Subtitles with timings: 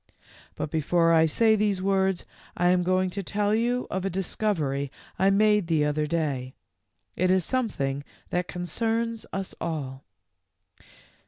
[0.55, 2.25] But before I say these words
[2.57, 6.55] I am going to tell you of a discovery I made the other day.
[7.15, 10.03] It is something that concerns us all."